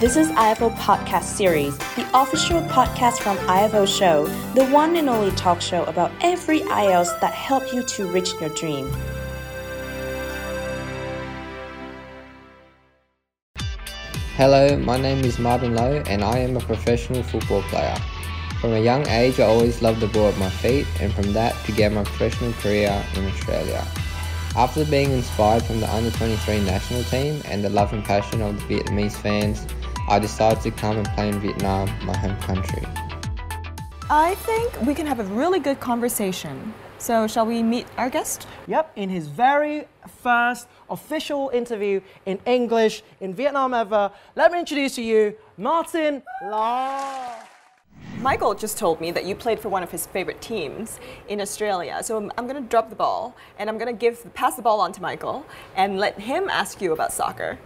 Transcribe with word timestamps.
This 0.00 0.16
is 0.16 0.28
IFO 0.28 0.72
Podcast 0.76 1.24
Series, 1.24 1.76
the 1.76 2.08
official 2.14 2.60
podcast 2.68 3.18
from 3.18 3.36
IFO 3.48 3.84
Show, 3.84 4.26
the 4.54 4.64
one 4.66 4.94
and 4.94 5.08
only 5.08 5.34
talk 5.34 5.60
show 5.60 5.82
about 5.86 6.12
every 6.20 6.60
IELTS 6.60 7.20
that 7.20 7.34
help 7.34 7.74
you 7.74 7.82
to 7.82 8.06
reach 8.06 8.30
your 8.40 8.50
dream. 8.50 8.88
Hello, 14.36 14.78
my 14.78 14.98
name 14.98 15.24
is 15.24 15.40
Martin 15.40 15.74
Lò 15.74 16.08
and 16.08 16.22
I 16.22 16.38
am 16.38 16.56
a 16.56 16.60
professional 16.60 17.24
football 17.24 17.62
player. 17.62 17.96
From 18.60 18.74
a 18.74 18.78
young 18.78 19.04
age, 19.08 19.40
I 19.40 19.46
always 19.46 19.82
loved 19.82 19.98
the 19.98 20.06
ball 20.06 20.28
at 20.28 20.38
my 20.38 20.48
feet, 20.48 20.86
and 21.00 21.12
from 21.12 21.32
that 21.32 21.56
began 21.66 21.94
my 21.94 22.04
professional 22.04 22.52
career 22.52 23.04
in 23.16 23.26
Australia. 23.26 23.84
After 24.54 24.84
being 24.84 25.10
inspired 25.10 25.64
from 25.64 25.80
the 25.80 25.92
under 25.92 26.12
23 26.12 26.60
national 26.60 27.02
team 27.04 27.42
and 27.44 27.64
the 27.64 27.68
love 27.68 27.92
and 27.92 28.04
passion 28.04 28.42
of 28.42 28.56
the 28.56 28.76
Vietnamese 28.76 29.16
fans, 29.16 29.66
I 30.08 30.18
decided 30.18 30.62
to 30.62 30.70
come 30.70 30.96
and 30.96 31.06
play 31.08 31.28
in 31.28 31.38
Vietnam, 31.38 31.86
my 32.06 32.16
home 32.16 32.36
country. 32.38 32.82
I 34.08 34.36
think 34.36 34.80
we 34.80 34.94
can 34.94 35.06
have 35.06 35.20
a 35.20 35.24
really 35.24 35.60
good 35.60 35.80
conversation. 35.80 36.72
So, 36.96 37.26
shall 37.26 37.44
we 37.44 37.62
meet 37.62 37.86
our 37.98 38.08
guest? 38.08 38.48
Yep, 38.68 38.92
in 38.96 39.10
his 39.10 39.28
very 39.28 39.86
first 40.22 40.66
official 40.88 41.50
interview 41.52 42.00
in 42.24 42.40
English 42.46 43.02
in 43.20 43.34
Vietnam 43.34 43.74
ever, 43.74 44.10
let 44.34 44.50
me 44.50 44.60
introduce 44.60 44.94
to 44.94 45.02
you 45.02 45.36
Martin 45.58 46.22
Lò. 46.42 47.34
Michael 48.20 48.54
just 48.54 48.78
told 48.78 49.02
me 49.02 49.10
that 49.10 49.26
you 49.26 49.34
played 49.34 49.60
for 49.60 49.68
one 49.68 49.82
of 49.82 49.90
his 49.90 50.06
favorite 50.06 50.40
teams 50.40 50.98
in 51.28 51.40
Australia. 51.40 52.00
So 52.02 52.16
I'm, 52.16 52.32
I'm 52.38 52.48
going 52.48 52.60
to 52.60 52.68
drop 52.68 52.88
the 52.88 52.96
ball 52.96 53.36
and 53.58 53.68
I'm 53.68 53.76
going 53.76 53.94
to 53.94 53.98
give 53.98 54.34
pass 54.34 54.56
the 54.56 54.62
ball 54.62 54.80
on 54.80 54.90
to 54.92 55.02
Michael 55.02 55.44
and 55.76 55.98
let 55.98 56.18
him 56.18 56.48
ask 56.48 56.80
you 56.80 56.92
about 56.92 57.12
soccer. 57.12 57.58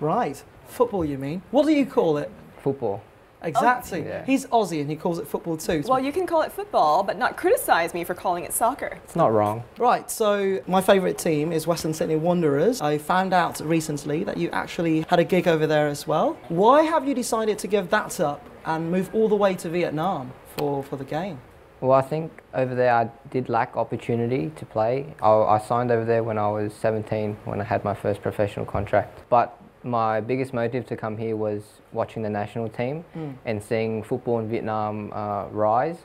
Right, 0.00 0.42
football 0.72 1.04
you 1.04 1.18
mean? 1.18 1.42
What 1.50 1.66
do 1.66 1.72
you 1.72 1.86
call 1.86 2.18
it? 2.18 2.30
Football. 2.62 3.02
Exactly. 3.44 4.02
Oh, 4.02 4.08
yeah. 4.08 4.24
He's 4.24 4.46
Aussie 4.46 4.80
and 4.80 4.88
he 4.88 4.96
calls 4.96 5.18
it 5.18 5.26
football 5.26 5.56
too. 5.56 5.82
Well, 5.86 6.00
you 6.00 6.12
can 6.12 6.26
call 6.26 6.42
it 6.42 6.52
football, 6.52 7.02
but 7.02 7.18
not 7.18 7.36
criticize 7.36 7.92
me 7.92 8.04
for 8.04 8.14
calling 8.14 8.44
it 8.44 8.52
soccer. 8.52 8.98
It's 9.04 9.16
not 9.16 9.32
wrong. 9.32 9.64
Right, 9.78 10.10
so 10.10 10.60
my 10.66 10.80
favourite 10.80 11.18
team 11.18 11.52
is 11.52 11.66
Western 11.66 11.92
Sydney 11.92 12.16
Wanderers. 12.16 12.80
I 12.80 12.98
found 12.98 13.32
out 13.32 13.60
recently 13.60 14.24
that 14.24 14.36
you 14.36 14.50
actually 14.50 15.04
had 15.08 15.18
a 15.18 15.24
gig 15.24 15.48
over 15.48 15.66
there 15.66 15.88
as 15.88 16.06
well. 16.06 16.38
Why 16.48 16.82
have 16.82 17.06
you 17.06 17.14
decided 17.14 17.58
to 17.58 17.66
give 17.66 17.90
that 17.90 18.20
up 18.20 18.48
and 18.64 18.90
move 18.90 19.12
all 19.14 19.28
the 19.28 19.36
way 19.36 19.54
to 19.56 19.68
Vietnam 19.68 20.32
for, 20.56 20.82
for 20.82 20.96
the 20.96 21.04
game? 21.04 21.40
Well, 21.80 21.92
I 21.92 22.02
think 22.02 22.30
over 22.54 22.76
there 22.76 22.94
I 22.94 23.10
did 23.30 23.48
lack 23.48 23.76
opportunity 23.76 24.52
to 24.54 24.64
play. 24.64 25.16
I, 25.20 25.30
I 25.30 25.58
signed 25.58 25.90
over 25.90 26.04
there 26.04 26.22
when 26.22 26.38
I 26.38 26.48
was 26.48 26.72
17, 26.74 27.36
when 27.44 27.60
I 27.60 27.64
had 27.64 27.82
my 27.82 27.92
first 27.92 28.22
professional 28.22 28.64
contract. 28.64 29.18
But 29.28 29.58
my 29.84 30.20
biggest 30.20 30.52
motive 30.52 30.86
to 30.86 30.96
come 30.96 31.16
here 31.16 31.36
was 31.36 31.62
watching 31.92 32.22
the 32.22 32.30
national 32.30 32.68
team 32.68 33.04
and 33.44 33.62
seeing 33.62 34.02
football 34.02 34.38
in 34.38 34.48
Vietnam 34.48 35.12
uh, 35.12 35.46
rise, 35.50 35.98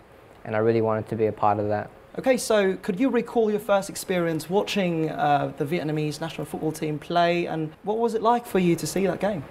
and 0.45 0.55
I 0.55 0.59
really 0.59 0.81
wanted 0.81 1.07
to 1.09 1.15
be 1.15 1.27
a 1.27 1.31
part 1.31 1.59
of 1.59 1.67
that. 1.67 1.89
Okay, 2.17 2.37
so 2.37 2.75
could 2.77 2.99
you 2.99 3.09
recall 3.09 3.51
your 3.51 3.59
first 3.59 3.91
experience 3.91 4.49
watching 4.49 5.11
uh, 5.11 5.53
the 5.57 5.65
Vietnamese 5.65 6.19
national 6.19 6.45
football 6.45 6.71
team 6.71 6.97
play 6.97 7.45
and 7.45 7.71
what 7.83 7.99
was 7.99 8.15
it 8.15 8.23
like 8.23 8.43
for 8.45 8.57
you 8.57 8.75
to 8.75 8.87
see 8.87 9.05
that 9.05 9.19
game? 9.19 9.43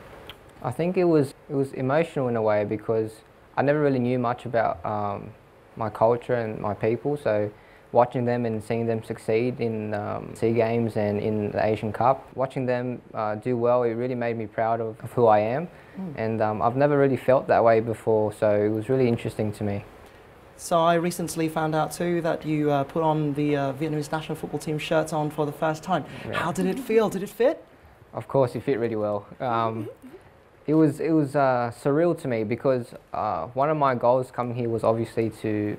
I 0.62 0.72
think 0.72 0.96
it 0.96 1.04
was 1.04 1.32
it 1.48 1.54
was 1.54 1.72
emotional 1.74 2.26
in 2.26 2.34
a 2.34 2.42
way 2.42 2.64
because 2.64 3.12
I 3.56 3.62
never 3.62 3.80
really 3.80 4.00
knew 4.00 4.18
much 4.18 4.46
about 4.46 4.84
um, 4.84 5.30
my 5.76 5.88
culture 5.88 6.34
and 6.34 6.58
my 6.58 6.74
people. 6.74 7.16
So 7.16 7.52
watching 7.92 8.24
them 8.24 8.46
and 8.46 8.62
seeing 8.62 8.86
them 8.86 9.02
succeed 9.02 9.60
in 9.60 9.94
um, 9.94 10.34
Sea 10.34 10.52
Games 10.52 10.96
and 10.96 11.20
in 11.20 11.50
the 11.50 11.64
Asian 11.64 11.92
Cup, 11.92 12.26
watching 12.34 12.66
them 12.66 13.00
uh, 13.14 13.36
do 13.36 13.56
well, 13.56 13.84
it 13.84 13.94
really 13.94 14.14
made 14.14 14.36
me 14.36 14.46
proud 14.46 14.80
of, 14.80 14.98
of 15.02 15.12
who 15.12 15.26
I 15.26 15.40
am. 15.40 15.68
And 16.16 16.42
um, 16.42 16.60
I've 16.60 16.76
never 16.76 16.98
really 16.98 17.16
felt 17.16 17.46
that 17.46 17.64
way 17.64 17.80
before, 17.80 18.32
so 18.32 18.50
it 18.50 18.68
was 18.68 18.90
really 18.90 19.08
interesting 19.08 19.50
to 19.52 19.64
me. 19.64 19.84
So 20.58 20.78
I 20.78 20.94
recently 20.94 21.48
found 21.48 21.74
out 21.74 21.92
too 21.92 22.20
that 22.22 22.44
you 22.44 22.70
uh, 22.70 22.84
put 22.84 23.02
on 23.02 23.34
the 23.34 23.56
uh, 23.56 23.72
Vietnamese 23.74 24.10
national 24.10 24.36
football 24.36 24.58
team 24.58 24.78
shirts 24.78 25.12
on 25.12 25.30
for 25.30 25.44
the 25.46 25.52
first 25.52 25.82
time. 25.82 26.04
Yeah. 26.26 26.34
How 26.34 26.52
did 26.52 26.66
it 26.66 26.78
feel? 26.78 27.08
Did 27.10 27.22
it 27.22 27.28
fit? 27.28 27.64
Of 28.14 28.26
course, 28.28 28.54
it 28.54 28.62
fit 28.62 28.78
really 28.78 28.96
well. 28.96 29.26
Um, 29.40 29.88
it 30.66 30.74
was 30.74 31.00
it 31.00 31.10
was 31.10 31.36
uh, 31.36 31.72
surreal 31.82 32.18
to 32.22 32.28
me 32.28 32.42
because 32.42 32.94
uh, 33.12 33.46
one 33.48 33.70
of 33.70 33.76
my 33.76 33.94
goals 33.94 34.30
coming 34.30 34.54
here 34.54 34.68
was 34.68 34.82
obviously 34.82 35.30
to 35.42 35.76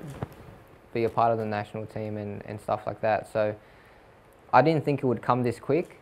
be 0.92 1.04
a 1.04 1.08
part 1.08 1.32
of 1.32 1.38
the 1.38 1.46
national 1.46 1.86
team 1.86 2.16
and, 2.16 2.44
and 2.46 2.60
stuff 2.60 2.86
like 2.86 3.00
that. 3.00 3.32
So 3.32 3.54
I 4.52 4.62
didn't 4.62 4.84
think 4.84 5.02
it 5.02 5.06
would 5.06 5.22
come 5.22 5.42
this 5.42 5.58
quick, 5.58 6.00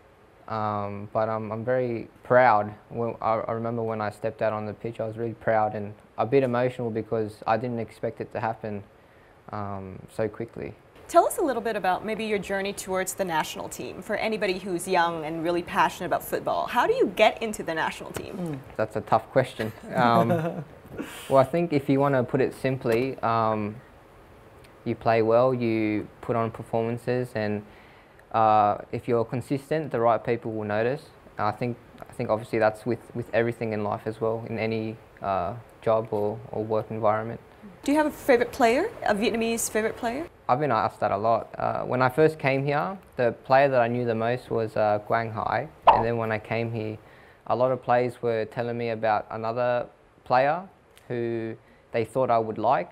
um, 0.48 1.08
but 1.12 1.28
I'm, 1.28 1.50
I'm 1.50 1.64
very 1.64 2.08
proud. 2.22 2.72
When, 2.88 3.14
I, 3.20 3.34
I 3.34 3.52
remember 3.52 3.82
when 3.82 4.00
I 4.00 4.10
stepped 4.10 4.42
out 4.42 4.52
on 4.52 4.66
the 4.66 4.74
pitch, 4.74 5.00
I 5.00 5.06
was 5.06 5.16
really 5.16 5.34
proud 5.34 5.74
and 5.74 5.92
a 6.18 6.26
bit 6.26 6.42
emotional 6.42 6.90
because 6.90 7.42
I 7.46 7.56
didn't 7.56 7.80
expect 7.80 8.20
it 8.20 8.32
to 8.32 8.40
happen 8.40 8.82
um, 9.50 9.98
so 10.14 10.28
quickly. 10.28 10.74
Tell 11.08 11.24
us 11.24 11.38
a 11.38 11.42
little 11.42 11.62
bit 11.62 11.76
about 11.76 12.04
maybe 12.04 12.24
your 12.24 12.38
journey 12.38 12.72
towards 12.72 13.14
the 13.14 13.24
national 13.24 13.68
team 13.68 14.02
for 14.02 14.16
anybody 14.16 14.58
who's 14.58 14.88
young 14.88 15.24
and 15.24 15.44
really 15.44 15.62
passionate 15.62 16.06
about 16.06 16.24
football. 16.24 16.66
How 16.66 16.84
do 16.86 16.94
you 16.94 17.12
get 17.14 17.40
into 17.40 17.62
the 17.62 17.74
national 17.74 18.10
team? 18.10 18.60
That's 18.76 18.96
a 18.96 19.00
tough 19.02 19.30
question. 19.30 19.72
Um, 19.94 20.28
well, 21.28 21.38
I 21.38 21.44
think 21.44 21.72
if 21.72 21.88
you 21.88 22.00
want 22.00 22.16
to 22.16 22.24
put 22.24 22.40
it 22.40 22.54
simply, 22.60 23.16
um, 23.20 23.76
you 24.86 24.94
play 24.94 25.22
well, 25.22 25.52
you 25.52 26.06
put 26.20 26.36
on 26.36 26.50
performances, 26.50 27.28
and 27.34 27.62
uh, 28.32 28.78
if 28.92 29.08
you're 29.08 29.24
consistent, 29.24 29.90
the 29.90 30.00
right 30.00 30.22
people 30.22 30.52
will 30.52 30.64
notice. 30.64 31.02
I 31.38 31.50
think 31.50 31.76
I 32.08 32.12
think 32.12 32.30
obviously 32.30 32.58
that's 32.58 32.86
with, 32.86 33.14
with 33.14 33.28
everything 33.34 33.72
in 33.72 33.84
life 33.84 34.02
as 34.06 34.20
well, 34.20 34.44
in 34.48 34.58
any 34.58 34.96
uh, 35.22 35.54
job 35.82 36.08
or, 36.10 36.38
or 36.52 36.64
work 36.64 36.90
environment. 36.90 37.40
Do 37.82 37.92
you 37.92 37.98
have 37.98 38.06
a 38.06 38.10
favorite 38.10 38.52
player, 38.52 38.90
a 39.04 39.14
Vietnamese 39.14 39.70
favorite 39.70 39.96
player? 39.96 40.26
I've 40.48 40.60
been 40.60 40.72
asked 40.72 41.00
that 41.00 41.10
a 41.10 41.16
lot. 41.16 41.48
Uh, 41.58 41.82
when 41.82 42.02
I 42.02 42.08
first 42.08 42.38
came 42.38 42.64
here, 42.64 42.96
the 43.16 43.32
player 43.44 43.68
that 43.68 43.80
I 43.80 43.88
knew 43.88 44.04
the 44.04 44.14
most 44.14 44.50
was 44.50 44.76
uh, 44.76 45.00
Quang 45.06 45.30
Hai. 45.30 45.68
And 45.88 46.04
then 46.04 46.16
when 46.16 46.30
I 46.30 46.38
came 46.38 46.72
here, 46.72 46.98
a 47.48 47.56
lot 47.56 47.72
of 47.72 47.82
players 47.82 48.22
were 48.22 48.44
telling 48.46 48.78
me 48.78 48.90
about 48.90 49.26
another 49.30 49.86
player 50.24 50.62
who 51.08 51.56
they 51.92 52.04
thought 52.04 52.30
I 52.30 52.38
would 52.38 52.58
like, 52.58 52.90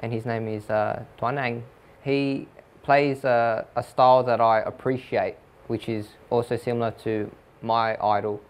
and 0.00 0.12
his 0.12 0.24
name 0.26 0.48
is 0.48 0.68
uh, 0.70 1.02
Tuan 1.18 1.62
He 2.02 2.48
plays 2.82 3.24
a, 3.24 3.66
a 3.74 3.82
style 3.82 4.22
that 4.24 4.40
I 4.40 4.60
appreciate, 4.60 5.36
which 5.66 5.88
is 5.88 6.08
also 6.30 6.56
similar 6.56 6.92
to 7.04 7.30
my 7.62 7.96
idol, 8.02 8.40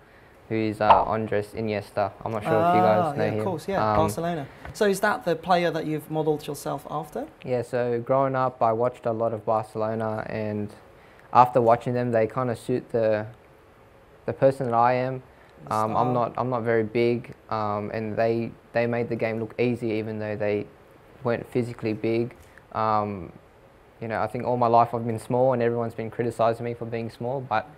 who 0.48 0.54
is 0.54 0.80
uh, 0.80 1.04
Andres 1.04 1.48
Iniesta. 1.54 2.12
I'm 2.24 2.32
not 2.32 2.42
sure 2.42 2.52
if 2.52 2.74
you 2.74 2.80
Ah, 2.82 3.02
guys 3.12 3.16
know 3.18 3.24
yeah, 3.24 3.30
him. 3.30 3.38
of 3.38 3.44
course, 3.44 3.68
yeah, 3.68 3.90
Um, 3.90 3.96
Barcelona. 3.96 4.46
So 4.74 4.86
is 4.86 5.00
that 5.00 5.24
the 5.24 5.36
player 5.36 5.70
that 5.70 5.86
you've 5.86 6.10
modelled 6.10 6.46
yourself 6.46 6.86
after? 6.90 7.26
Yeah, 7.44 7.62
so 7.62 8.00
growing 8.00 8.36
up, 8.36 8.62
I 8.62 8.72
watched 8.72 9.06
a 9.06 9.12
lot 9.12 9.32
of 9.32 9.44
Barcelona, 9.46 10.26
and 10.28 10.70
after 11.32 11.60
watching 11.60 11.94
them, 11.94 12.12
they 12.12 12.26
kind 12.26 12.50
of 12.50 12.58
suit 12.58 12.90
the 12.90 13.26
the 14.26 14.32
person 14.32 14.66
that 14.66 14.74
I 14.74 14.94
am. 14.94 15.22
Um. 15.70 15.96
I'm 15.96 16.12
not 16.12 16.34
I'm 16.36 16.50
not 16.50 16.62
very 16.62 16.82
big, 16.84 17.34
um, 17.48 17.90
and 17.94 18.14
they 18.16 18.50
they 18.72 18.86
made 18.86 19.08
the 19.08 19.16
game 19.16 19.40
look 19.40 19.54
easy, 19.58 19.90
even 19.92 20.18
though 20.18 20.36
they 20.36 20.66
weren't 21.26 21.46
physically 21.50 21.92
big. 21.92 22.34
Um, 22.72 23.32
you 24.00 24.08
know, 24.08 24.20
I 24.22 24.26
think 24.26 24.44
all 24.44 24.56
my 24.56 24.68
life 24.68 24.94
I've 24.94 25.06
been 25.06 25.18
small, 25.18 25.52
and 25.52 25.60
everyone's 25.60 25.94
been 25.94 26.10
criticizing 26.10 26.64
me 26.64 26.72
for 26.72 26.86
being 26.86 27.10
small. 27.10 27.40
But 27.40 27.68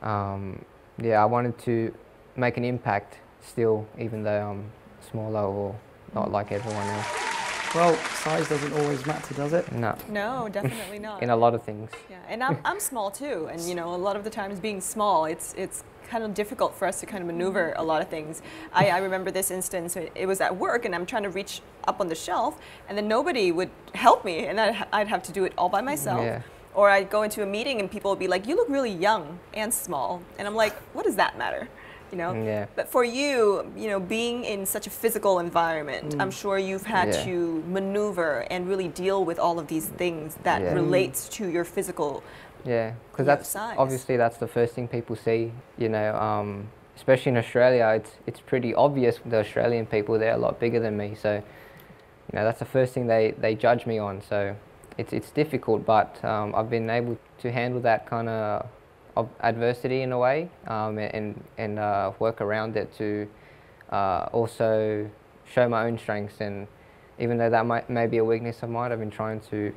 um, 0.00 0.64
yeah, 0.98 1.20
I 1.20 1.26
wanted 1.26 1.58
to 1.60 1.94
make 2.36 2.56
an 2.56 2.64
impact 2.64 3.18
still, 3.42 3.86
even 3.98 4.22
though 4.22 4.50
I'm 4.50 4.72
smaller 5.10 5.42
or 5.42 5.76
not 6.14 6.30
like 6.30 6.52
everyone 6.52 6.86
else. 6.86 7.23
Well, 7.74 7.96
size 7.96 8.48
doesn't 8.48 8.72
always 8.72 9.04
matter, 9.04 9.34
does 9.34 9.52
it? 9.52 9.70
No, 9.72 9.96
No, 10.08 10.48
definitely 10.48 11.00
not. 11.00 11.22
in 11.22 11.30
a 11.30 11.36
lot 11.36 11.54
of 11.54 11.62
things. 11.64 11.90
Yeah, 12.08 12.18
and 12.28 12.42
I'm, 12.44 12.58
I'm 12.64 12.78
small 12.78 13.10
too, 13.10 13.48
and 13.50 13.60
you 13.62 13.74
know, 13.74 13.92
a 13.94 13.96
lot 13.96 14.14
of 14.14 14.22
the 14.22 14.30
times 14.30 14.60
being 14.60 14.80
small, 14.80 15.24
it's 15.24 15.54
it's 15.58 15.82
kind 16.08 16.22
of 16.22 16.34
difficult 16.34 16.74
for 16.76 16.86
us 16.86 17.00
to 17.00 17.06
kind 17.06 17.22
of 17.22 17.26
maneuver 17.26 17.72
a 17.76 17.82
lot 17.82 18.00
of 18.00 18.08
things. 18.08 18.42
I, 18.72 18.90
I 18.90 18.98
remember 18.98 19.32
this 19.32 19.50
instance. 19.50 19.96
It 19.96 20.12
it 20.14 20.26
was 20.26 20.40
at 20.40 20.56
work, 20.56 20.84
and 20.84 20.94
I'm 20.94 21.04
trying 21.04 21.24
to 21.24 21.30
reach 21.30 21.62
up 21.88 22.00
on 22.00 22.06
the 22.08 22.14
shelf, 22.14 22.60
and 22.88 22.96
then 22.96 23.08
nobody 23.08 23.50
would 23.50 23.70
help 23.94 24.24
me, 24.24 24.46
and 24.46 24.60
I'd, 24.60 24.86
I'd 24.92 25.08
have 25.08 25.22
to 25.24 25.32
do 25.32 25.44
it 25.44 25.52
all 25.58 25.68
by 25.68 25.80
myself. 25.80 26.22
Yeah. 26.22 26.42
Or 26.74 26.90
I'd 26.90 27.08
go 27.10 27.22
into 27.22 27.42
a 27.42 27.46
meeting, 27.46 27.80
and 27.80 27.90
people 27.90 28.10
would 28.12 28.20
be 28.20 28.28
like, 28.28 28.46
"You 28.46 28.54
look 28.56 28.68
really 28.68 28.90
young 28.92 29.40
and 29.52 29.74
small," 29.74 30.22
and 30.38 30.46
I'm 30.46 30.54
like, 30.54 30.74
"What 30.94 31.04
does 31.06 31.16
that 31.16 31.36
matter?" 31.36 31.68
You 32.14 32.18
know. 32.18 32.32
Yeah. 32.32 32.66
But 32.76 32.88
for 32.88 33.02
you, 33.02 33.66
you 33.76 33.88
know, 33.88 33.98
being 33.98 34.44
in 34.44 34.64
such 34.66 34.86
a 34.86 34.90
physical 34.90 35.40
environment, 35.40 36.14
I'm 36.20 36.30
sure 36.30 36.58
you've 36.58 36.86
had 36.86 37.08
Yeah. 37.08 37.24
to 37.24 37.64
maneuver 37.66 38.46
and 38.52 38.68
really 38.68 38.86
deal 38.86 39.24
with 39.24 39.38
all 39.40 39.58
of 39.58 39.66
these 39.66 39.86
things 40.02 40.36
that 40.44 40.60
Yeah. 40.62 40.74
relates 40.74 41.28
to 41.30 41.48
your 41.48 41.64
physical 41.64 42.22
Yeah, 42.64 42.92
because 43.10 43.26
that's 43.26 43.48
size. 43.48 43.74
obviously 43.76 44.16
that's 44.16 44.36
the 44.36 44.46
first 44.46 44.74
thing 44.76 44.86
people 44.86 45.16
see. 45.16 45.50
You 45.76 45.88
know, 45.88 46.14
um, 46.14 46.68
especially 46.94 47.30
in 47.32 47.38
Australia, 47.38 47.84
it's 47.96 48.12
it's 48.28 48.40
pretty 48.50 48.72
obvious. 48.86 49.18
The 49.26 49.38
Australian 49.40 49.84
people 49.86 50.16
they're 50.16 50.38
a 50.40 50.44
lot 50.46 50.60
bigger 50.60 50.78
than 50.78 50.96
me, 50.96 51.16
so 51.24 51.30
you 51.34 52.32
know 52.34 52.44
that's 52.44 52.60
the 52.60 52.70
first 52.76 52.94
thing 52.94 53.08
they 53.08 53.34
they 53.44 53.56
judge 53.56 53.86
me 53.86 53.98
on. 53.98 54.22
So 54.30 54.54
it's 55.00 55.12
it's 55.12 55.30
difficult, 55.42 55.84
but 55.84 56.10
um, 56.32 56.54
I've 56.54 56.70
been 56.70 56.88
able 56.90 57.16
to 57.42 57.50
handle 57.50 57.80
that 57.90 58.00
kind 58.06 58.28
of 58.28 58.66
of 59.16 59.28
adversity 59.40 60.02
in 60.02 60.12
a 60.12 60.18
way, 60.18 60.50
um, 60.66 60.98
and 60.98 61.42
and 61.58 61.78
uh, 61.78 62.12
work 62.18 62.40
around 62.40 62.76
it 62.76 62.92
to 62.98 63.28
uh, 63.90 64.28
also 64.32 65.08
show 65.50 65.68
my 65.68 65.86
own 65.86 65.98
strengths. 65.98 66.40
And 66.40 66.66
even 67.18 67.38
though 67.38 67.50
that 67.50 67.66
might, 67.66 67.88
may 67.88 68.06
be 68.06 68.18
a 68.18 68.24
weakness 68.24 68.62
of 68.62 68.70
mine, 68.70 68.92
I've 68.92 68.98
been 68.98 69.10
trying 69.10 69.40
to 69.50 69.72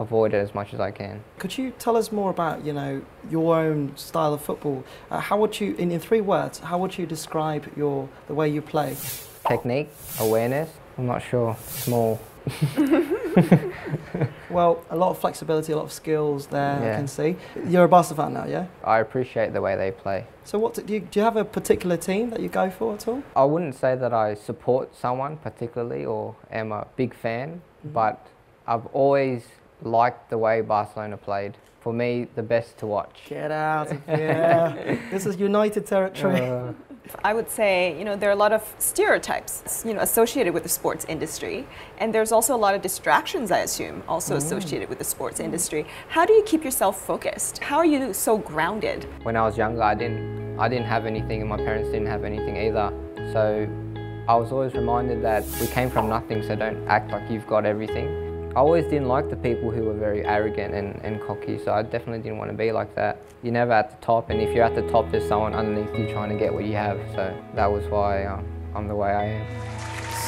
avoid 0.00 0.34
it 0.34 0.38
as 0.38 0.54
much 0.54 0.74
as 0.74 0.80
I 0.80 0.90
can. 0.90 1.22
Could 1.38 1.56
you 1.56 1.70
tell 1.78 1.96
us 1.96 2.10
more 2.10 2.30
about, 2.30 2.64
you 2.64 2.72
know, 2.72 3.02
your 3.30 3.56
own 3.56 3.96
style 3.96 4.34
of 4.34 4.42
football? 4.42 4.84
Uh, 5.10 5.20
how 5.20 5.38
would 5.38 5.60
you, 5.60 5.74
in, 5.76 5.92
in 5.92 6.00
three 6.00 6.20
words, 6.20 6.58
how 6.58 6.78
would 6.78 6.98
you 6.98 7.06
describe 7.06 7.70
your 7.76 8.08
the 8.26 8.34
way 8.34 8.48
you 8.48 8.60
play? 8.60 8.96
Technique, 9.46 9.90
awareness, 10.18 10.70
I'm 10.98 11.06
not 11.06 11.22
sure, 11.22 11.56
small. 11.66 12.20
Well, 14.54 14.84
a 14.88 14.96
lot 14.96 15.10
of 15.10 15.18
flexibility, 15.18 15.72
a 15.72 15.76
lot 15.76 15.86
of 15.86 15.92
skills 15.92 16.46
there. 16.46 16.76
I 16.76 16.96
can 16.96 17.08
see. 17.08 17.34
You're 17.66 17.84
a 17.84 17.88
Barca 17.88 18.14
fan 18.14 18.34
now, 18.34 18.46
yeah. 18.46 18.66
I 18.84 19.00
appreciate 19.00 19.52
the 19.52 19.60
way 19.60 19.74
they 19.74 19.90
play. 19.90 20.26
So, 20.44 20.60
what 20.60 20.74
do 20.74 20.92
you, 20.92 21.00
do 21.00 21.18
you 21.18 21.24
have 21.24 21.36
a 21.36 21.44
particular 21.44 21.96
team 21.96 22.30
that 22.30 22.38
you 22.38 22.48
go 22.48 22.70
for 22.70 22.94
at 22.94 23.08
all? 23.08 23.24
I 23.34 23.42
wouldn't 23.44 23.74
say 23.74 23.96
that 23.96 24.14
I 24.14 24.34
support 24.34 24.94
someone 24.94 25.38
particularly 25.38 26.04
or 26.04 26.36
am 26.52 26.70
a 26.70 26.86
big 26.94 27.14
fan, 27.14 27.62
mm-hmm. 27.80 27.88
but 27.92 28.28
I've 28.64 28.86
always 28.86 29.44
liked 29.82 30.30
the 30.30 30.38
way 30.38 30.60
Barcelona 30.60 31.16
played. 31.16 31.56
For 31.84 31.92
me, 31.92 32.28
the 32.34 32.42
best 32.42 32.78
to 32.78 32.86
watch. 32.86 33.24
Get 33.28 33.50
out 33.50 33.92
of 33.92 34.06
here! 34.06 34.98
this 35.10 35.26
is 35.26 35.36
United 35.36 35.86
territory. 35.86 36.40
Uh, 36.40 36.72
I 37.22 37.34
would 37.34 37.50
say, 37.50 37.94
you 37.98 38.06
know, 38.06 38.16
there 38.16 38.30
are 38.30 38.32
a 38.32 38.42
lot 38.46 38.54
of 38.54 38.62
stereotypes, 38.78 39.84
you 39.86 39.92
know, 39.92 40.00
associated 40.00 40.54
with 40.54 40.62
the 40.62 40.68
sports 40.70 41.04
industry, 41.10 41.66
and 41.98 42.14
there's 42.14 42.32
also 42.32 42.56
a 42.56 42.62
lot 42.66 42.74
of 42.74 42.80
distractions, 42.80 43.50
I 43.50 43.58
assume, 43.58 44.02
also 44.08 44.34
associated 44.36 44.88
with 44.88 44.96
the 44.96 45.04
sports 45.04 45.40
industry. 45.40 45.84
How 46.08 46.24
do 46.24 46.32
you 46.32 46.42
keep 46.44 46.64
yourself 46.64 46.98
focused? 47.04 47.58
How 47.62 47.76
are 47.76 47.84
you 47.84 48.14
so 48.14 48.38
grounded? 48.38 49.06
when 49.22 49.36
I 49.36 49.42
was 49.42 49.58
younger, 49.58 49.82
I 49.82 49.94
didn't, 49.94 50.58
I 50.58 50.70
didn't 50.70 50.86
have 50.86 51.04
anything, 51.04 51.42
and 51.42 51.50
my 51.50 51.58
parents 51.58 51.90
didn't 51.90 52.08
have 52.08 52.24
anything 52.24 52.56
either. 52.56 52.90
So 53.34 53.68
I 54.26 54.36
was 54.36 54.52
always 54.52 54.72
reminded 54.72 55.22
that 55.22 55.44
we 55.60 55.66
came 55.66 55.90
from 55.90 56.08
nothing, 56.08 56.42
so 56.44 56.56
don't 56.56 56.88
act 56.88 57.10
like 57.10 57.30
you've 57.30 57.46
got 57.46 57.66
everything. 57.66 58.23
I 58.54 58.58
always 58.58 58.84
didn't 58.84 59.08
like 59.08 59.30
the 59.30 59.36
people 59.36 59.72
who 59.72 59.82
were 59.82 59.94
very 59.94 60.24
arrogant 60.24 60.74
and, 60.74 61.00
and 61.02 61.20
cocky, 61.20 61.58
so 61.58 61.72
I 61.72 61.82
definitely 61.82 62.20
didn't 62.20 62.38
want 62.38 62.52
to 62.52 62.56
be 62.56 62.70
like 62.70 62.94
that. 62.94 63.20
You're 63.42 63.52
never 63.52 63.72
at 63.72 63.90
the 63.90 64.06
top, 64.06 64.30
and 64.30 64.40
if 64.40 64.54
you're 64.54 64.62
at 64.62 64.76
the 64.76 64.88
top, 64.92 65.10
there's 65.10 65.26
someone 65.26 65.54
underneath 65.54 65.92
you 65.98 66.06
trying 66.12 66.28
to 66.28 66.36
get 66.36 66.54
what 66.54 66.64
you 66.64 66.74
have. 66.74 67.00
So 67.16 67.36
that 67.56 67.66
was 67.66 67.84
why 67.88 68.26
um, 68.26 68.46
I'm 68.76 68.86
the 68.86 68.94
way 68.94 69.10
I 69.10 69.24
am. 69.24 69.46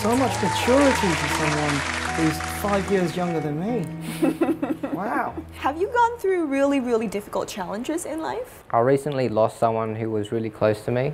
So 0.02 0.17
much 0.17 0.34
maturity 0.43 1.06
for 1.06 1.28
someone 1.37 1.96
who's 2.17 2.37
five 2.61 2.90
years 2.90 3.17
younger 3.17 3.38
than 3.38 3.61
me. 3.61 4.88
wow. 4.93 5.32
Have 5.58 5.81
you 5.81 5.87
gone 5.87 6.19
through 6.19 6.46
really, 6.46 6.81
really 6.81 7.06
difficult 7.06 7.46
challenges 7.46 8.06
in 8.06 8.20
life? 8.20 8.64
I 8.73 8.81
recently 8.81 9.28
lost 9.28 9.61
someone 9.61 9.94
who 9.94 10.11
was 10.11 10.32
really 10.32 10.50
close 10.50 10.84
to 10.87 10.90
me, 10.90 11.12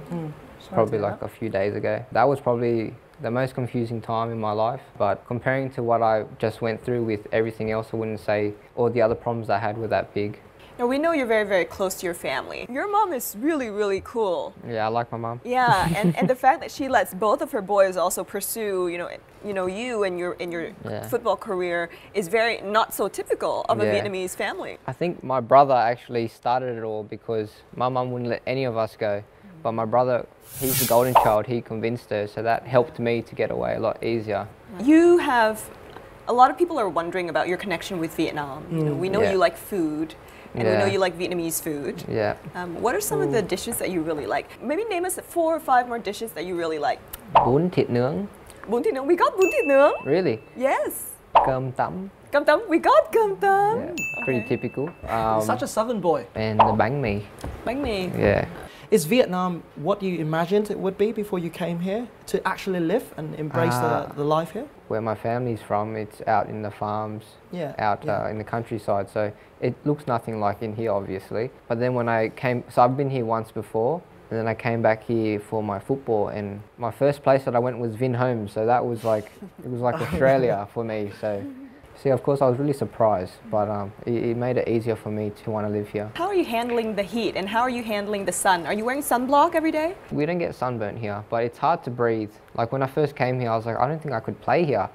probably 0.70 0.98
like 0.98 1.20
a 1.20 1.28
few 1.28 1.50
days 1.50 1.74
ago. 1.74 2.02
That 2.12 2.24
was 2.24 2.40
probably 2.40 2.94
the 3.22 3.30
most 3.30 3.54
confusing 3.54 4.00
time 4.00 4.30
in 4.30 4.38
my 4.40 4.52
life. 4.52 4.80
But 4.98 5.24
comparing 5.26 5.70
to 5.70 5.82
what 5.82 6.02
I 6.02 6.24
just 6.38 6.60
went 6.60 6.84
through 6.84 7.04
with 7.04 7.26
everything 7.32 7.70
else, 7.70 7.88
I 7.92 7.96
wouldn't 7.96 8.20
say 8.20 8.52
all 8.76 8.90
the 8.90 9.00
other 9.00 9.14
problems 9.14 9.48
I 9.48 9.58
had 9.58 9.78
were 9.78 9.88
that 9.88 10.12
big. 10.12 10.40
Now, 10.78 10.86
we 10.86 10.98
know 10.98 11.12
you're 11.12 11.26
very, 11.26 11.44
very 11.44 11.66
close 11.66 11.96
to 11.96 12.06
your 12.06 12.14
family. 12.14 12.66
Your 12.68 12.90
mom 12.90 13.12
is 13.12 13.36
really, 13.38 13.68
really 13.68 14.00
cool. 14.04 14.54
Yeah, 14.66 14.86
I 14.86 14.88
like 14.88 15.12
my 15.12 15.18
mom. 15.18 15.40
Yeah, 15.44 15.86
and, 15.96 16.16
and 16.16 16.28
the 16.28 16.34
fact 16.34 16.60
that 16.60 16.70
she 16.70 16.88
lets 16.88 17.12
both 17.14 17.42
of 17.42 17.52
her 17.52 17.60
boys 17.62 17.96
also 17.96 18.24
pursue, 18.24 18.88
you 18.88 18.96
know, 18.98 19.10
you 19.44 19.52
know, 19.52 19.66
you 19.66 20.04
and 20.04 20.18
your 20.18 20.32
in 20.34 20.50
your 20.50 20.72
Yeah. 20.84 21.06
football 21.08 21.36
career 21.36 21.90
is 22.14 22.28
very 22.28 22.60
not 22.62 22.94
so 22.94 23.08
typical 23.08 23.66
of 23.68 23.80
a 23.80 23.84
Vietnamese 23.84 24.34
family. 24.34 24.78
I 24.86 24.92
think 24.92 25.22
my 25.22 25.40
brother 25.40 25.74
actually 25.74 26.28
started 26.28 26.78
it 26.78 26.84
all 26.84 27.02
because 27.02 27.50
my 27.76 27.88
mom 27.88 28.10
wouldn't 28.12 28.30
let 28.30 28.42
any 28.46 28.64
of 28.64 28.76
us 28.76 28.96
go. 28.96 29.22
But 29.62 29.72
my 29.72 29.84
brother, 29.84 30.26
he's 30.60 30.80
the 30.80 30.86
golden 30.86 31.14
child, 31.14 31.46
he 31.46 31.60
convinced 31.60 32.10
her, 32.10 32.26
so 32.26 32.42
that 32.42 32.66
helped 32.66 32.98
me 32.98 33.22
to 33.22 33.34
get 33.34 33.50
away 33.50 33.74
a 33.76 33.80
lot 33.80 34.02
easier. 34.02 34.46
You 34.82 35.18
have 35.18 35.60
a 36.28 36.32
lot 36.32 36.50
of 36.50 36.58
people 36.58 36.78
are 36.80 36.88
wondering 36.88 37.28
about 37.28 37.46
your 37.48 37.58
connection 37.58 37.98
with 38.00 38.14
Vietnam. 38.16 38.64
You 38.70 38.84
know, 38.84 38.94
we 38.94 39.08
know 39.08 39.22
Yeah. 39.22 39.32
you 39.32 39.38
like 39.38 39.56
food, 39.56 40.14
and 40.54 40.64
we 40.68 40.74
know 40.78 40.86
you 40.86 40.98
like 40.98 41.16
Vietnamese 41.18 41.62
food. 41.62 42.02
Yeah. 42.08 42.34
Um, 42.54 42.80
what 42.82 42.94
are 42.94 43.00
some 43.00 43.20
of 43.22 43.32
the 43.32 43.42
dishes 43.42 43.76
that 43.78 43.90
you 43.90 44.02
really 44.02 44.26
like? 44.26 44.46
Maybe 44.62 44.84
name 44.84 45.04
us 45.04 45.18
four 45.28 45.54
or 45.54 45.60
five 45.60 45.88
more 45.88 45.98
dishes 45.98 46.32
that 46.32 46.44
you 46.44 46.56
really 46.58 46.78
like. 46.78 46.98
Bún 47.34 47.70
thịt 47.70 47.88
nướng, 47.90 48.26
Bún 48.68 48.82
thịt 48.82 48.94
nướng. 48.94 49.06
We 49.06 49.16
got 49.16 49.32
bún 49.36 49.50
thịt 49.52 49.66
nướng. 49.66 49.92
really. 50.04 50.38
Yes. 50.56 51.10
Cơm 51.34 51.72
tấm, 51.72 52.08
Cơm 52.32 52.44
tấm. 52.44 52.60
We 52.68 52.78
got 52.78 53.12
cơm 53.12 53.36
tấm. 53.36 53.78
yeah, 53.78 53.94
pretty 54.24 54.40
Okay. 54.40 54.48
typical. 54.56 54.84
Um, 55.08 55.40
Such 55.42 55.62
a 55.62 55.66
southern 55.66 56.00
boy. 56.00 56.22
and 56.34 56.58
the 56.60 56.72
bánh 56.78 57.02
mì, 57.02 57.20
Bánh 57.64 57.82
mì. 57.82 58.08
yeah. 58.18 58.44
Is 58.92 59.06
Vietnam 59.06 59.62
what 59.76 60.02
you 60.02 60.18
imagined 60.18 60.70
it 60.70 60.78
would 60.78 60.98
be 60.98 61.12
before 61.12 61.38
you 61.38 61.48
came 61.48 61.78
here 61.80 62.06
to 62.26 62.46
actually 62.46 62.80
live 62.80 63.14
and 63.16 63.34
embrace 63.36 63.72
Uh, 63.72 64.04
the, 64.08 64.16
the 64.16 64.24
life 64.24 64.50
here? 64.52 64.66
Where 64.88 65.00
my 65.00 65.14
family's 65.14 65.62
from, 65.62 65.96
it's 65.96 66.20
out 66.26 66.50
in 66.50 66.60
the 66.60 66.70
farms, 66.70 67.24
Yeah. 67.52 67.72
out 67.78 68.04
yeah. 68.04 68.24
uh, 68.24 68.28
in 68.28 68.36
the 68.36 68.44
countryside. 68.44 69.08
So 69.08 69.32
it 69.62 69.74
looks 69.86 70.06
nothing 70.06 70.40
like 70.40 70.60
in 70.60 70.76
here, 70.76 70.92
obviously. 70.92 71.48
But 71.68 71.80
then 71.80 71.94
when 71.94 72.06
I 72.06 72.28
came, 72.36 72.64
so 72.68 72.82
I've 72.82 72.98
been 72.98 73.08
here 73.08 73.24
once 73.24 73.50
before, 73.50 74.02
and 74.30 74.38
then 74.38 74.46
I 74.46 74.52
came 74.54 74.82
back 74.82 75.04
here 75.04 75.40
for 75.40 75.62
my 75.62 75.78
football. 75.78 76.28
And 76.28 76.60
my 76.76 76.90
first 76.90 77.22
place 77.22 77.44
that 77.44 77.56
I 77.56 77.60
went 77.60 77.78
was 77.78 77.96
Vinhome, 77.96 78.50
so 78.50 78.66
that 78.66 78.84
was 78.84 79.04
like 79.04 79.32
it 79.64 79.70
was 79.70 79.80
like 79.80 79.94
Australia 80.06 80.68
for 80.74 80.84
me. 80.84 81.10
So, 81.18 81.42
see, 81.96 82.10
of 82.10 82.22
course, 82.22 82.40
I 82.42 82.48
was 82.48 82.58
really 82.58 82.72
surprised, 82.72 83.32
but 83.50 83.68
um, 83.68 83.92
it, 84.06 84.12
it 84.14 84.36
made 84.36 84.56
it 84.56 84.68
easier 84.68 84.96
for 84.96 85.10
me 85.10 85.30
to 85.44 85.50
want 85.50 85.66
to 85.66 85.72
live 85.72 85.88
here. 85.88 86.10
How 86.14 86.26
are 86.26 86.34
you 86.34 86.44
handling 86.44 86.94
the 86.94 87.02
heat 87.02 87.36
and 87.36 87.48
how 87.48 87.60
are 87.60 87.70
you 87.70 87.82
handling 87.82 88.24
the 88.24 88.32
sun? 88.32 88.66
Are 88.66 88.74
you 88.74 88.84
wearing 88.84 89.02
sunblock 89.02 89.54
every 89.54 89.70
day? 89.72 89.94
We 90.10 90.26
don't 90.26 90.38
get 90.38 90.54
sunburnt 90.54 90.98
here, 90.98 91.24
but 91.30 91.44
it's 91.44 91.58
hard 91.58 91.82
to 91.84 91.90
breathe. 91.90 92.32
Like 92.54 92.72
when 92.72 92.82
I 92.82 92.86
first 92.86 93.14
came 93.16 93.38
here, 93.40 93.50
I 93.50 93.56
was 93.56 93.66
like, 93.66 93.78
I 93.78 93.86
don't 93.88 94.02
think 94.02 94.14
I 94.14 94.20
could 94.20 94.40
play 94.40 94.64
here. 94.64 94.88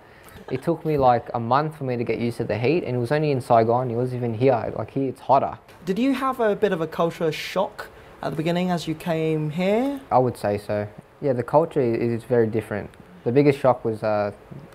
It 0.51 0.63
took 0.63 0.85
me 0.85 0.97
like 0.97 1.27
a 1.33 1.39
month 1.39 1.77
for 1.77 1.83
me 1.83 1.97
to 1.97 2.03
get 2.03 2.19
used 2.19 2.37
to 2.37 2.45
the 2.45 2.57
heat, 2.57 2.83
and 2.85 2.95
it 2.95 2.99
was 2.99 3.11
only 3.11 3.31
in 3.31 3.41
Saigon. 3.41 3.91
It 3.91 3.95
was 3.95 4.13
even 4.13 4.33
here. 4.33 4.73
Like 4.77 4.91
here, 4.91 5.09
it's 5.09 5.19
hotter. 5.19 5.57
Did 5.85 5.99
you 5.99 6.13
have 6.13 6.39
a 6.39 6.55
bit 6.55 6.71
of 6.71 6.79
a 6.79 6.87
culture 6.87 7.31
shock 7.33 7.89
at 8.21 8.29
the 8.29 8.35
beginning 8.37 8.69
as 8.71 8.87
you 8.87 8.95
came 8.95 9.49
here? 9.49 9.99
I 10.09 10.17
would 10.19 10.37
say 10.37 10.57
so. 10.57 10.87
Yeah, 11.21 11.33
the 11.33 11.43
culture 11.43 11.81
is, 11.81 12.21
is 12.21 12.23
very 12.23 12.47
different. 12.47 12.89
The 13.25 13.31
biggest 13.31 13.59
shock 13.59 13.83
was 13.83 14.03
uh, 14.03 14.31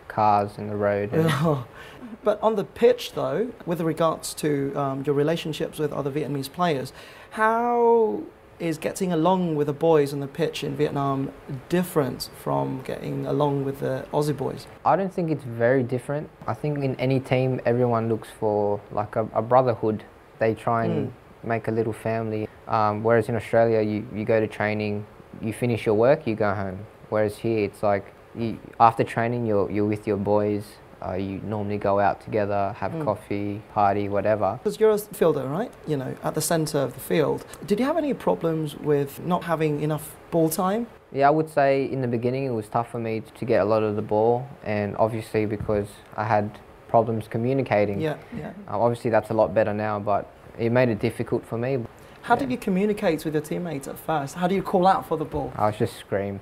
cars 0.08 0.58
and 0.58 0.68
the 0.68 0.76
road. 0.76 1.10
and- 1.12 1.30
but 2.22 2.42
on 2.42 2.56
the 2.56 2.64
pitch, 2.64 3.12
though, 3.12 3.52
with 3.66 3.80
regards 3.80 4.34
to 4.34 4.72
um, 4.74 5.02
your 5.04 5.14
relationships 5.14 5.78
with 5.78 5.92
other 5.92 6.10
Vietnamese 6.10 6.52
players, 6.52 6.92
how 7.30 8.22
is 8.58 8.78
getting 8.78 9.12
along 9.12 9.56
with 9.56 9.66
the 9.66 9.72
boys 9.72 10.12
on 10.12 10.20
the 10.20 10.26
pitch 10.28 10.62
in 10.62 10.76
Vietnam 10.76 11.32
different 11.68 12.30
from 12.40 12.80
getting 12.82 13.26
along 13.26 13.64
with 13.64 13.80
the 13.80 14.06
Aussie 14.12 14.36
boys? 14.36 14.66
I 14.84 14.94
don't 14.94 15.12
think 15.12 15.30
it's 15.30 15.44
very 15.44 15.82
different. 15.82 16.30
I 16.46 16.54
think 16.54 16.78
in 16.84 16.94
any 16.96 17.18
team, 17.18 17.60
everyone 17.66 18.08
looks 18.08 18.28
for 18.38 18.80
like 18.92 19.16
a, 19.16 19.26
a 19.34 19.42
brotherhood. 19.42 20.04
They 20.38 20.54
try 20.54 20.84
and 20.84 21.12
make 21.42 21.68
a 21.68 21.72
little 21.72 21.92
family. 21.92 22.48
Um, 22.68 23.02
whereas 23.02 23.28
in 23.28 23.34
Australia, 23.34 23.80
you, 23.80 24.06
you 24.14 24.24
go 24.24 24.38
to 24.38 24.46
training, 24.46 25.06
you 25.40 25.52
finish 25.52 25.84
your 25.84 25.96
work, 25.96 26.26
you 26.26 26.34
go 26.34 26.54
home. 26.54 26.86
Whereas 27.08 27.38
here, 27.38 27.64
it's 27.64 27.82
like 27.82 28.14
you, 28.34 28.58
after 28.78 29.04
training, 29.04 29.44
you're, 29.46 29.70
you're 29.70 29.86
with 29.86 30.06
your 30.06 30.16
boys. 30.16 30.64
Uh, 31.04 31.14
you 31.14 31.40
normally 31.44 31.78
go 31.78 31.98
out 31.98 32.20
together, 32.20 32.74
have 32.78 32.92
coffee, 33.04 33.60
party, 33.74 34.08
whatever. 34.08 34.58
Because 34.62 34.78
you're 34.78 34.90
a 34.90 34.98
fielder, 34.98 35.46
right? 35.48 35.72
You 35.86 35.96
know, 35.96 36.14
at 36.22 36.34
the 36.34 36.40
centre 36.40 36.78
of 36.78 36.94
the 36.94 37.00
field. 37.00 37.44
Did 37.66 37.80
you 37.80 37.86
have 37.86 37.96
any 37.96 38.14
problems 38.14 38.76
with 38.76 39.20
not 39.24 39.44
having 39.44 39.80
enough 39.80 40.16
ball 40.30 40.48
time? 40.48 40.86
Yeah, 41.12 41.28
I 41.28 41.30
would 41.30 41.50
say 41.50 41.90
in 41.90 42.00
the 42.00 42.08
beginning 42.08 42.44
it 42.44 42.50
was 42.50 42.68
tough 42.68 42.90
for 42.90 42.98
me 42.98 43.22
to 43.38 43.44
get 43.44 43.60
a 43.60 43.64
lot 43.64 43.82
of 43.82 43.96
the 43.96 44.02
ball, 44.02 44.48
and 44.64 44.96
obviously 44.96 45.44
because 45.44 45.88
I 46.16 46.24
had 46.24 46.58
problems 46.88 47.26
communicating. 47.28 48.00
Yeah, 48.00 48.16
yeah. 48.36 48.52
Um, 48.68 48.80
obviously 48.80 49.10
that's 49.10 49.30
a 49.30 49.34
lot 49.34 49.52
better 49.54 49.74
now, 49.74 49.98
but 49.98 50.30
it 50.58 50.70
made 50.70 50.88
it 50.88 51.00
difficult 51.00 51.44
for 51.44 51.58
me. 51.58 51.84
How 52.22 52.36
did 52.36 52.50
you 52.50 52.56
communicate 52.56 53.24
with 53.24 53.34
your 53.34 53.42
teammates 53.42 53.88
at 53.88 53.98
first? 53.98 54.36
How 54.36 54.46
do 54.46 54.54
you 54.54 54.62
call 54.62 54.86
out 54.86 55.08
for 55.08 55.16
the 55.18 55.24
ball? 55.24 55.52
I 55.56 55.66
was 55.66 55.76
just 55.76 55.96
scream, 55.96 56.38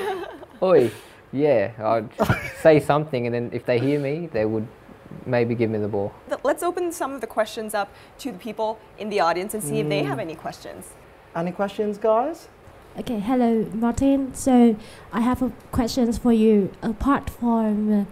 "Oi!" 0.62 0.90
Yeah, 1.32 1.72
I'd 1.78 2.08
say 2.62 2.80
something, 2.80 3.26
and 3.26 3.34
then 3.34 3.50
if 3.52 3.66
they 3.66 3.78
hear 3.78 4.00
me, 4.00 4.28
they 4.32 4.44
would 4.44 4.66
maybe 5.26 5.54
give 5.54 5.70
me 5.70 5.78
the 5.78 5.88
ball. 5.88 6.12
Let's 6.42 6.62
open 6.62 6.92
some 6.92 7.12
of 7.12 7.20
the 7.20 7.26
questions 7.26 7.74
up 7.74 7.92
to 8.18 8.32
the 8.32 8.38
people 8.38 8.78
in 8.98 9.08
the 9.08 9.20
audience 9.20 9.54
and 9.54 9.62
see 9.62 9.80
if 9.80 9.88
they 9.88 10.02
have 10.02 10.18
any 10.18 10.34
questions. 10.34 10.94
Any 11.34 11.52
questions, 11.52 11.98
guys? 11.98 12.48
Okay, 12.98 13.20
hello, 13.20 13.64
Martin. 13.74 14.34
So 14.34 14.76
I 15.12 15.20
have 15.20 15.42
a 15.42 15.52
questions 15.70 16.18
for 16.18 16.32
you. 16.32 16.72
Apart 16.82 17.30
from 17.30 18.00
uh, 18.00 18.04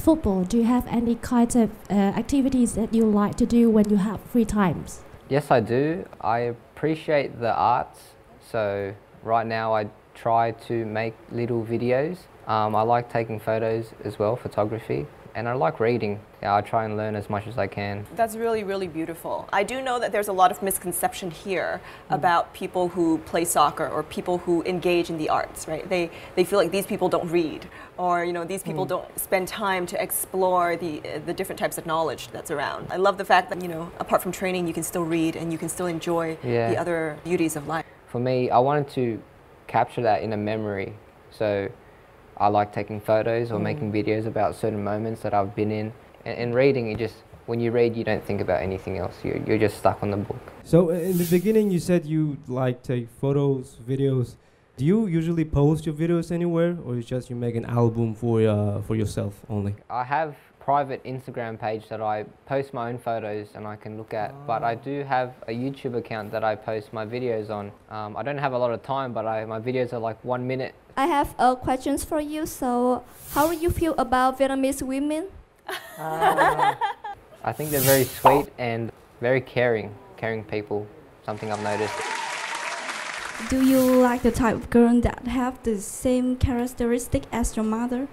football, 0.00 0.44
do 0.44 0.56
you 0.56 0.64
have 0.64 0.86
any 0.86 1.16
kinds 1.16 1.56
of 1.56 1.70
uh, 1.90 1.94
activities 1.94 2.74
that 2.74 2.94
you 2.94 3.04
like 3.04 3.36
to 3.36 3.46
do 3.46 3.68
when 3.68 3.90
you 3.90 3.96
have 3.96 4.20
free 4.22 4.44
times? 4.44 5.02
Yes, 5.28 5.50
I 5.50 5.60
do. 5.60 6.08
I 6.20 6.38
appreciate 6.38 7.38
the 7.38 7.54
arts, 7.54 8.00
so 8.50 8.94
right 9.22 9.46
now 9.46 9.74
I 9.74 9.88
try 10.14 10.52
to 10.52 10.84
make 10.86 11.14
little 11.30 11.64
videos. 11.64 12.18
Um, 12.46 12.74
I 12.74 12.82
like 12.82 13.10
taking 13.12 13.38
photos 13.38 13.92
as 14.04 14.18
well, 14.18 14.36
photography. 14.36 15.06
and 15.36 15.48
I 15.48 15.52
like 15.52 15.78
reading. 15.78 16.18
Yeah, 16.42 16.56
I 16.56 16.60
try 16.60 16.84
and 16.86 16.96
learn 16.96 17.14
as 17.14 17.30
much 17.30 17.46
as 17.46 17.56
I 17.56 17.68
can. 17.68 18.04
That's 18.16 18.34
really, 18.34 18.64
really 18.64 18.88
beautiful. 18.88 19.48
I 19.52 19.62
do 19.62 19.80
know 19.80 20.00
that 20.00 20.10
there's 20.10 20.26
a 20.26 20.32
lot 20.32 20.50
of 20.50 20.60
misconception 20.60 21.30
here 21.30 21.80
about 22.08 22.52
people 22.52 22.88
who 22.88 23.18
play 23.18 23.44
soccer 23.44 23.86
or 23.88 24.02
people 24.02 24.38
who 24.38 24.64
engage 24.64 25.08
in 25.08 25.18
the 25.18 25.28
arts, 25.28 25.68
right? 25.68 25.88
They, 25.88 26.10
they 26.34 26.42
feel 26.42 26.58
like 26.58 26.72
these 26.72 26.84
people 26.84 27.08
don't 27.08 27.28
read 27.30 27.68
or, 27.96 28.24
you 28.24 28.32
know, 28.32 28.44
these 28.44 28.64
people 28.64 28.84
don't 28.84 29.06
spend 29.20 29.46
time 29.46 29.86
to 29.86 30.02
explore 30.02 30.76
the, 30.76 31.00
uh, 31.08 31.20
the 31.24 31.32
different 31.32 31.60
types 31.60 31.78
of 31.78 31.86
knowledge 31.86 32.26
that's 32.32 32.50
around. 32.50 32.88
I 32.90 32.96
love 32.96 33.16
the 33.16 33.24
fact 33.24 33.50
that, 33.50 33.62
you 33.62 33.68
know, 33.68 33.92
apart 34.00 34.22
from 34.22 34.32
training, 34.32 34.66
you 34.66 34.74
can 34.74 34.82
still 34.82 35.04
read 35.04 35.36
and 35.36 35.52
you 35.52 35.58
can 35.58 35.68
still 35.68 35.86
enjoy 35.86 36.38
Yeah. 36.42 36.70
the 36.70 36.76
other 36.76 37.16
beauties 37.22 37.54
of 37.54 37.68
life. 37.68 37.84
For 38.08 38.18
me, 38.18 38.50
I 38.50 38.58
wanted 38.58 38.88
to 38.90 39.22
capture 39.68 40.02
that 40.02 40.22
in 40.24 40.32
a 40.32 40.36
memory. 40.36 40.94
So 41.30 41.68
I 42.40 42.48
like 42.48 42.72
taking 42.72 43.00
photos 43.00 43.52
or 43.52 43.58
making 43.60 43.92
videos 43.92 44.26
about 44.26 44.56
certain 44.56 44.82
moments 44.82 45.20
that 45.22 45.34
I've 45.34 45.54
been 45.54 45.70
in. 45.70 45.92
And, 46.24 46.38
and 46.38 46.54
reading, 46.54 46.90
it 46.90 46.98
just, 46.98 47.16
when 47.44 47.60
you 47.60 47.70
read, 47.70 47.94
you 47.94 48.02
don't 48.02 48.24
think 48.24 48.40
about 48.40 48.62
anything 48.62 48.96
else. 48.96 49.14
You're, 49.22 49.36
you're 49.46 49.58
just 49.58 49.76
stuck 49.76 50.02
on 50.02 50.10
the 50.10 50.16
book. 50.16 50.40
So 50.64 50.88
uh, 50.88 50.94
in 50.94 51.18
the 51.18 51.28
beginning, 51.30 51.70
you 51.70 51.78
said 51.78 52.06
you 52.06 52.38
like 52.48 52.82
take 52.82 53.10
photos, 53.20 53.76
videos. 53.86 54.36
Do 54.78 54.86
you 54.86 55.06
usually 55.06 55.44
post 55.44 55.84
your 55.84 55.94
videos 55.94 56.32
anywhere, 56.32 56.78
or 56.86 56.96
is 56.96 57.04
just 57.04 57.28
you 57.28 57.36
make 57.36 57.54
an 57.54 57.66
album 57.66 58.14
for 58.14 58.40
uh, 58.40 58.80
for 58.80 58.96
yourself 58.96 59.34
only? 59.50 59.74
I 59.90 60.04
have 60.04 60.34
private 60.60 61.02
Instagram 61.04 61.58
page 61.58 61.88
that 61.88 62.00
I 62.00 62.24
post 62.46 62.72
my 62.72 62.90
own 62.90 62.98
photos 62.98 63.48
and 63.54 63.66
I 63.66 63.76
can 63.76 63.96
look 63.96 64.14
at. 64.14 64.34
But 64.46 64.62
I 64.62 64.74
do 64.74 65.02
have 65.04 65.34
a 65.48 65.52
YouTube 65.52 65.96
account 65.96 66.30
that 66.32 66.44
I 66.44 66.54
post 66.54 66.92
my 66.92 67.04
videos 67.04 67.50
on. 67.50 67.72
Um, 67.90 68.16
I 68.16 68.22
don't 68.22 68.38
have 68.38 68.52
a 68.52 68.58
lot 68.58 68.70
of 68.70 68.82
time, 68.82 69.12
but 69.12 69.26
I, 69.26 69.44
my 69.46 69.58
videos 69.58 69.92
are 69.92 69.98
like 69.98 70.22
one 70.24 70.46
minute. 70.46 70.74
I 70.96 71.06
have 71.06 71.34
uh, 71.38 71.54
questions 71.54 72.04
for 72.04 72.20
you. 72.20 72.46
So, 72.46 73.02
how 73.32 73.48
do 73.50 73.56
you 73.56 73.70
feel 73.70 73.94
about 73.96 74.38
Vietnamese 74.38 74.82
women? 74.82 75.28
I 75.98 77.52
think 77.54 77.70
they're 77.70 77.80
very 77.80 78.04
sweet 78.04 78.48
and 78.58 78.92
very 79.20 79.40
caring, 79.40 79.94
caring 80.16 80.44
people. 80.44 80.86
Something 81.24 81.50
I've 81.50 81.62
noticed. 81.62 81.94
Do 83.48 83.64
you 83.64 83.80
like 83.80 84.22
the 84.22 84.30
type 84.30 84.56
of 84.56 84.68
girl 84.68 85.00
that 85.00 85.26
have 85.26 85.62
the 85.62 85.78
same 85.80 86.36
characteristic 86.36 87.24
as 87.32 87.56
your 87.56 87.64
mother? 87.64 88.08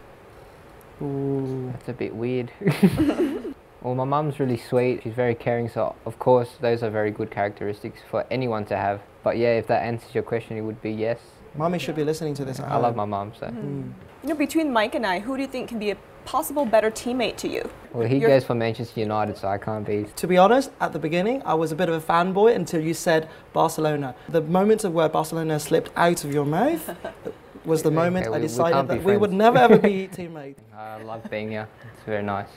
Ooh, 1.01 1.69
that's 1.71 1.89
a 1.89 1.93
bit 1.93 2.15
weird. 2.15 2.51
well, 3.81 3.95
my 3.95 4.03
mum's 4.03 4.39
really 4.39 4.57
sweet. 4.57 5.01
She's 5.03 5.13
very 5.13 5.35
caring, 5.35 5.69
so 5.69 5.95
of 6.05 6.17
course 6.19 6.49
those 6.61 6.83
are 6.83 6.89
very 6.89 7.11
good 7.11 7.29
characteristics 7.31 7.99
for 8.09 8.25
anyone 8.31 8.65
to 8.65 8.77
have. 8.77 9.01
But 9.23 9.37
yeah, 9.37 9.53
if 9.57 9.67
that 9.67 9.83
answers 9.83 10.13
your 10.15 10.23
question, 10.23 10.57
it 10.57 10.61
would 10.61 10.81
be 10.81 10.91
yes. 10.91 11.19
Mummy 11.55 11.79
should 11.79 11.95
be 11.95 12.03
listening 12.03 12.33
to 12.35 12.45
this. 12.45 12.59
at 12.59 12.69
I 12.69 12.77
love 12.77 12.95
my 12.95 13.05
mum, 13.05 13.31
so. 13.39 13.47
Mm. 13.47 13.91
You 14.23 14.29
know, 14.29 14.35
between 14.35 14.71
Mike 14.71 14.95
and 14.95 15.05
I, 15.05 15.19
who 15.19 15.35
do 15.35 15.41
you 15.41 15.47
think 15.47 15.69
can 15.69 15.79
be 15.79 15.91
a 15.91 15.97
possible 16.25 16.65
better 16.65 16.91
teammate 16.91 17.37
to 17.37 17.47
you? 17.47 17.69
Well, 17.93 18.07
he 18.07 18.17
You're- 18.17 18.33
goes 18.33 18.43
for 18.43 18.53
Manchester 18.53 18.99
United, 18.99 19.37
so 19.37 19.47
I 19.47 19.57
can't 19.57 19.85
be. 19.85 20.05
To 20.17 20.27
be 20.27 20.37
honest, 20.37 20.71
at 20.81 20.93
the 20.93 20.99
beginning, 20.99 21.41
I 21.45 21.53
was 21.53 21.71
a 21.71 21.75
bit 21.75 21.89
of 21.89 21.95
a 21.95 22.05
fanboy 22.05 22.55
until 22.55 22.81
you 22.81 22.93
said 22.93 23.29
Barcelona. 23.53 24.13
The 24.29 24.41
moment 24.41 24.83
of 24.83 24.93
where 24.93 25.09
Barcelona 25.09 25.59
slipped 25.59 25.91
out 25.95 26.23
of 26.23 26.33
your 26.33 26.45
mouth 26.45 26.95
was 27.67 27.83
the 27.83 27.89
Okay, 27.89 27.95
moment 27.95 28.29
we- 28.31 28.37
I 28.37 28.39
decided 28.39 28.73
can't 28.73 28.87
that 28.87 29.03
we 29.03 29.17
would 29.17 29.33
never 29.33 29.57
ever 29.57 29.77
be 29.77 30.07
teammates. 30.17 30.61
I 30.75 31.01
love 31.03 31.29
being 31.29 31.49
here. 31.51 31.67
It's 31.93 32.03
very 32.05 32.23
nice. 32.23 32.47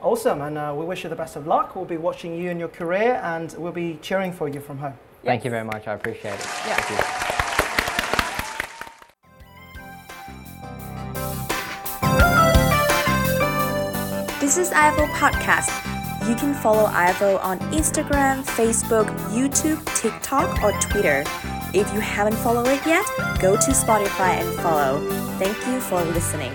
Awesome, 0.00 0.40
and 0.42 0.56
uh, 0.58 0.74
we 0.76 0.84
wish 0.84 1.04
you 1.04 1.10
the 1.10 1.16
best 1.16 1.36
of 1.36 1.46
luck. 1.46 1.76
We'll 1.76 1.84
be 1.84 1.96
watching 1.96 2.34
you 2.36 2.50
in 2.50 2.58
your 2.58 2.68
career, 2.68 3.20
and 3.22 3.54
we'll 3.58 3.72
be 3.72 3.98
cheering 4.02 4.32
for 4.32 4.48
you 4.48 4.60
from 4.60 4.78
home. 4.78 4.94
Thank 5.24 5.44
you 5.44 5.50
very 5.50 5.64
much. 5.64 5.86
I 5.86 5.92
appreciate 5.94 6.34
it. 6.34 6.46
Yeah. 6.66 6.76
Thank 6.76 6.98
you. 6.98 7.22
This 14.40 14.58
is 14.58 14.70
IFO 14.70 15.06
Podcast. 15.12 15.70
You 16.28 16.34
can 16.34 16.52
follow 16.52 16.86
IFO 16.88 17.42
on 17.42 17.58
Instagram, 17.72 18.42
Facebook, 18.44 19.06
YouTube, 19.30 19.78
TikTok, 19.94 20.62
or 20.64 20.72
Twitter. 20.80 21.24
If 21.74 21.90
you 21.94 22.00
haven't 22.00 22.36
followed 22.36 22.68
it 22.68 22.84
yet, 22.86 23.06
go 23.40 23.56
to 23.56 23.70
Spotify 23.70 24.40
and 24.40 24.60
follow. 24.60 25.00
Thank 25.38 25.56
you 25.66 25.80
for 25.80 26.04
listening. 26.04 26.52